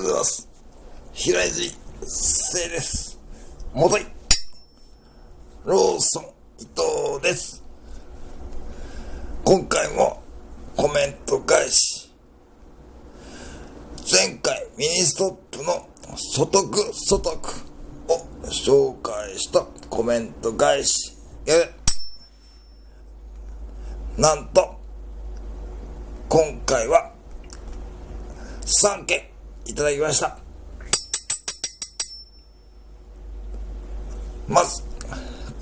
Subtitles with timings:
[0.00, 0.48] うございます。
[1.12, 1.70] 平泉
[2.02, 3.18] 聖です。
[3.74, 4.06] 元井。
[5.64, 6.24] ローソン
[6.58, 7.62] 伊藤です。
[9.44, 10.22] 今回も
[10.76, 12.10] コメント返し。
[14.10, 15.86] 前回ミニストップの
[16.16, 17.36] 食レポ食レポ
[18.08, 21.14] を紹介したコメント返し。
[24.16, 24.78] なんと、
[26.28, 27.12] 今回は
[28.62, 29.29] 3件
[29.66, 30.38] いただきました。
[34.48, 34.82] まず、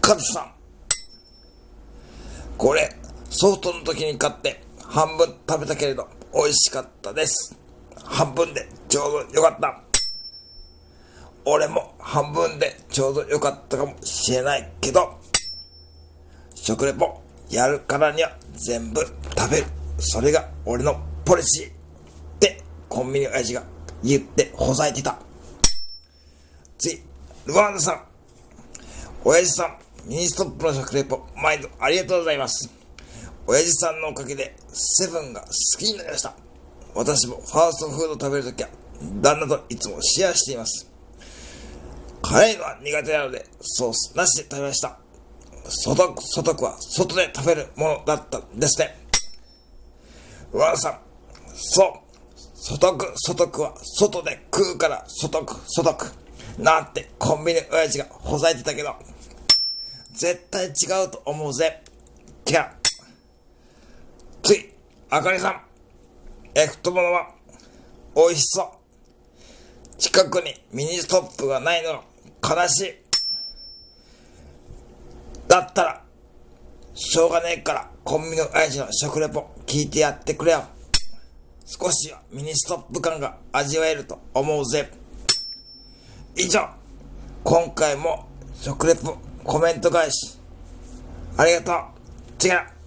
[0.00, 0.52] カズさん。
[2.56, 2.96] これ、
[3.28, 7.56] ソフトの時に買って半分食べたけれど美味しかったです。
[8.04, 9.82] 半分でちょうどよかった。
[11.44, 15.18] 俺も半分でちょうどよかったかもしれないけど、
[16.54, 19.00] 食レポやるからには全部
[19.36, 19.66] 食べる。
[19.98, 21.68] それが俺のポリシー。
[21.68, 21.72] っ
[22.40, 23.62] てコンビニ親父が
[24.02, 25.18] 言ってほざいてた。
[26.78, 27.02] 次、
[27.46, 28.04] ルワンダさん。
[29.24, 32.70] 親父さん、ミニストップの食レポ、毎度ありがとうございます。
[33.46, 36.34] 親父さんのおかげで、セブンが好きになりました。
[36.94, 38.68] 私もファーストフード食べるときは、
[39.20, 40.90] 旦那といつもシェアしています。
[42.22, 44.98] 辛いのは苦手なので、ソースなしで食べました。
[45.68, 48.96] 外、外は外で食べるものだったんですね。
[50.52, 51.00] ワンさん、
[51.54, 52.09] そう、
[52.62, 56.06] 外区、外区は外で食うから外区、外区。
[56.58, 58.94] なんてコンビニ親父がほざいてたけど、
[60.12, 61.82] 絶対違うと思うぜ。
[62.46, 62.66] 違う。
[64.42, 64.70] 次、
[65.08, 65.60] あかりさん。
[66.54, 67.30] え、太ものは
[68.14, 69.96] 美味しそう。
[69.96, 71.92] 近くにミニストップがないの
[72.42, 72.94] が悲しい。
[75.48, 76.04] だったら、
[76.94, 80.64] しょうがねえからコンビニの親父の食レポ聞いてやってくれよ。
[81.72, 84.90] 少しはミニストップ感が味わえると思うぜ。
[86.34, 86.68] 以上、
[87.44, 90.36] 今回も食レポコメント返し、
[91.36, 92.48] ありがとう。
[92.48, 92.79] 違う。